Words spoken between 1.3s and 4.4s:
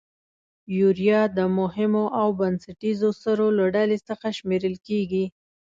د مهمو او بنسټیزو سرو له ډلې څخه